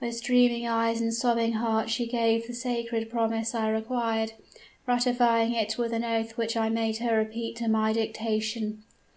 [0.00, 4.32] "With streaming eyes and sobbing heart she gave the sacred promise I required,
[4.84, 8.82] ratifying it with an oath which I made her repeat to my dictation.